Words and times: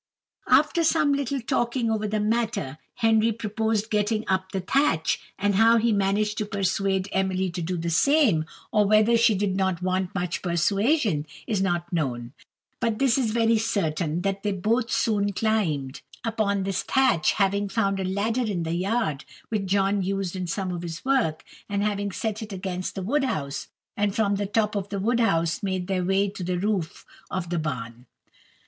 After 0.47 0.83
some 0.83 1.13
little 1.13 1.39
talking 1.41 1.91
over 1.91 2.07
the 2.07 2.19
matter, 2.19 2.79
Henry 2.95 3.31
proposed 3.31 3.91
getting 3.91 4.27
up 4.27 4.51
the 4.51 4.59
thatch; 4.61 5.19
and 5.37 5.53
how 5.53 5.77
he 5.77 5.91
managed 5.93 6.39
to 6.39 6.45
persuade 6.47 7.07
Emily 7.11 7.51
to 7.51 7.61
do 7.61 7.77
the 7.77 7.91
same, 7.91 8.45
or 8.71 8.87
whether 8.87 9.15
she 9.15 9.35
did 9.35 9.55
not 9.55 9.83
want 9.83 10.15
much 10.15 10.41
persuasion, 10.41 11.27
is 11.45 11.61
not 11.61 11.93
known; 11.93 12.33
but 12.79 12.97
this 12.97 13.15
is 13.15 13.29
very 13.29 13.59
certain, 13.59 14.23
that 14.23 14.41
they 14.41 14.51
both 14.51 14.89
soon 14.89 15.33
climbed 15.33 16.01
upon 16.23 16.63
this 16.63 16.81
thatch, 16.81 17.33
having 17.33 17.69
found 17.69 17.99
a 17.99 18.03
ladder 18.03 18.47
in 18.47 18.63
the 18.63 18.73
yard, 18.73 19.23
which 19.49 19.67
John 19.67 20.01
used 20.01 20.35
in 20.35 20.47
some 20.47 20.71
of 20.71 20.81
his 20.81 21.05
work, 21.05 21.43
and 21.69 21.83
having 21.83 22.11
set 22.11 22.41
it 22.41 22.51
against 22.51 22.95
the 22.95 23.03
wood 23.03 23.23
house, 23.23 23.67
and 23.95 24.15
from 24.15 24.37
the 24.37 24.47
top 24.47 24.73
of 24.75 24.89
the 24.89 24.99
wood 24.99 25.19
house 25.19 25.61
made 25.61 25.85
their 25.85 26.03
way 26.03 26.27
to 26.27 26.43
the 26.43 26.57
roof 26.57 27.05
of 27.29 27.51
the 27.51 27.59
barn. 27.59 28.07